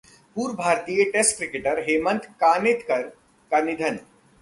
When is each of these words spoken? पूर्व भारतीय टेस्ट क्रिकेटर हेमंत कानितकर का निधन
पूर्व 0.37 0.53
भारतीय 0.55 1.03
टेस्ट 1.03 1.37
क्रिकेटर 1.37 1.79
हेमंत 1.79 2.25
कानितकर 2.41 3.01
का 3.51 3.61
निधन 3.61 3.99